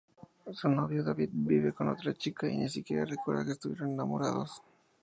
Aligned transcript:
Su 0.51 0.67
novio 0.67 1.03
David 1.03 1.29
vive 1.31 1.73
con 1.73 1.87
otra 1.87 2.11
chica 2.15 2.47
y 2.49 2.57
ni 2.57 2.67
siquiera 2.69 3.05
recuerda 3.05 3.45
que 3.45 3.51
estuvieron 3.51 3.91
enamorados. 3.91 4.63